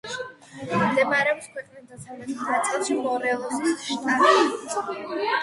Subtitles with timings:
[0.61, 5.31] მდებარეობს ქვეყნის დასავლეთ ნაწილში, მორელოსის შტატში.